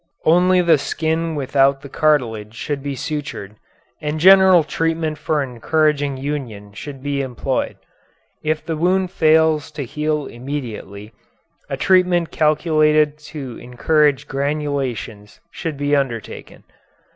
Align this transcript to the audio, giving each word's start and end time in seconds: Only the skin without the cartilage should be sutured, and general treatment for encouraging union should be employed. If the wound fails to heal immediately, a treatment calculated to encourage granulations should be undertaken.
Only 0.25 0.61
the 0.63 0.79
skin 0.79 1.35
without 1.35 1.81
the 1.81 1.87
cartilage 1.87 2.55
should 2.55 2.81
be 2.81 2.95
sutured, 2.95 3.53
and 4.01 4.19
general 4.19 4.63
treatment 4.63 5.19
for 5.19 5.43
encouraging 5.43 6.17
union 6.17 6.73
should 6.73 7.03
be 7.03 7.21
employed. 7.21 7.77
If 8.41 8.65
the 8.65 8.75
wound 8.75 9.11
fails 9.11 9.69
to 9.73 9.85
heal 9.85 10.25
immediately, 10.25 11.13
a 11.69 11.77
treatment 11.77 12.31
calculated 12.31 13.19
to 13.29 13.59
encourage 13.59 14.27
granulations 14.27 15.39
should 15.51 15.77
be 15.77 15.95
undertaken. 15.95 16.63